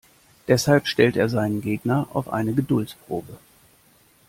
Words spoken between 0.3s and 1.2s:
Deshalb stellt